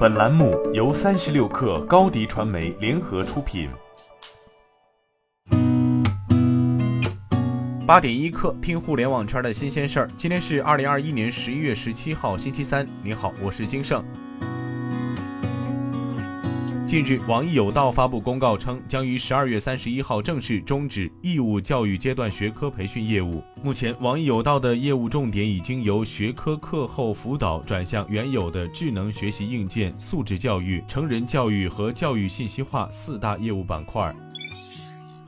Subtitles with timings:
[0.00, 3.68] 本栏目由三十六氪高低传媒联合出品。
[7.86, 10.08] 八点一刻，听互联网圈的新鲜事儿。
[10.16, 12.88] 今天是二零二一年十一月十七号，星期三。
[13.02, 14.02] 你好，我是金盛。
[16.90, 23.44] 近日，网易有道发布公告称，将于十二月三十一号正式终止义务教育阶段学科培训业务。
[23.62, 34.12] 目前，网易有道的业务重点已经由学科课后辅导转向原有的智能学习硬件、素质教育、成人教育和教育信息化四大业务板块。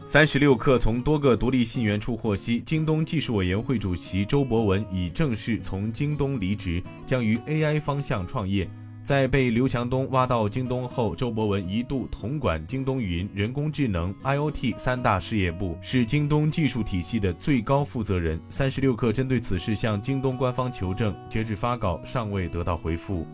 [0.05, 8.69] 三十六氪从多个独立信源处获悉，京东技术委员会主席周博文已正式从京东离职，将于 AI 方向创业。
[9.03, 18.41] 在被刘强东挖到京东后，周博文一度统管京东云、人工智能、IOT 三大事业部，是京东技术体系的最高负责人。
[18.49, 23.27] 三十六氪针对此事向京东官方求证，截至发稿尚未得到回复。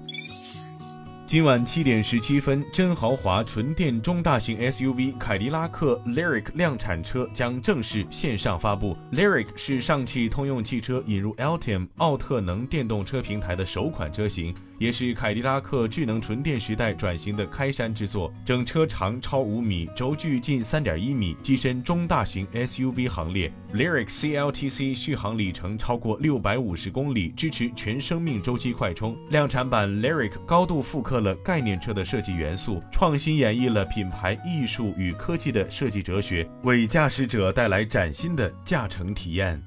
[1.29, 8.97] 今晚七点十七分，真豪华纯电中大型 SUV 凯迪拉克 Lyric 量产车将正式线上发布。
[9.13, 18.33] Lyric 是上汽通用汽车引入 Altium 奥特能电动车平台的首款车型，也是凯迪拉克智能纯电时代转型的开山之作。
[18.43, 23.53] 整车长超五米，轴距近三点一米，跻身中大型 SUV 行列。
[23.75, 29.15] Lyric CLTC 续航里程超过六百五十公里，支持全生命周期快充。
[29.29, 31.18] 量产版 Lyric 高度复刻。
[31.21, 39.63] 了概念车的设计元素，创新演绎了品牌艺术与科技的设计哲学，为驾驶者带来崭新的驾乘体验。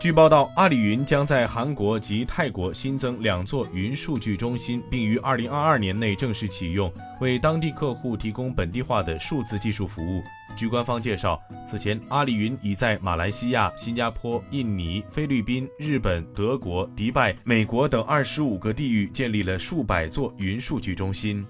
[0.00, 10.22] 据报道，阿里云将在韩国及泰国新增两座云数据中心，并于二零二二年内正式启用，为当地客户提供本地化的数字技术服务。
[10.56, 21.46] 据官方介绍，此前阿里云已在马来西亚、新加坡、印尼、菲律宾、日本、德国、迪拜、美国等二十五个地域建立了数百座云数据中心。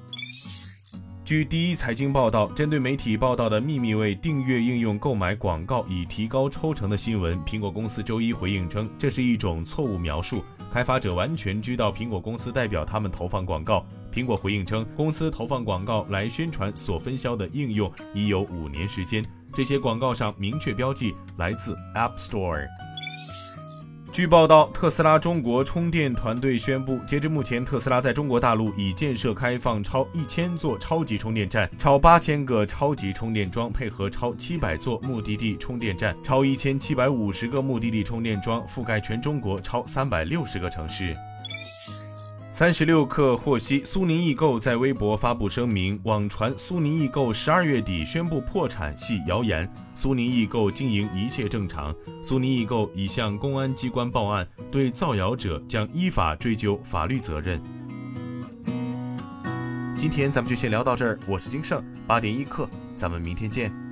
[1.30, 10.42] 据第一财经报道，针对媒体报道的秘密为订阅应用购买广告以提高抽成的新闻，苹果公司周一回应称，这是一种错误描述。
[10.72, 13.86] 开发者完全知道苹果公司代表他们投放广告。
[14.12, 19.24] 苹果回应称，公司投放广告来宣传所分销的应用已有五年时间，
[19.54, 22.66] 这些广告上明确标记来自 App Store。
[24.12, 41.16] 据报道，特斯拉中国充电团队宣布，截至目前，特斯拉在中国大陆已建设开放超一千座超级充电站，超八千个超级充电桩，配合超七百座目的地充电站，超一千七百五十个目的地充电桩，覆盖全中国超三百六十个城市。
[42.60, 49.66] 三十六氪获悉，苏宁易购在微博发布声明，网传苏宁易购十二月底宣布破产系谣言。
[49.94, 57.59] 苏宁易购经营一切正常，苏宁易购已向公安机关报案，对造谣者将依法追究法律责任。
[59.97, 63.89] 今天咱们就先聊到这儿，我是金盛，八点一刻，咱们明天见。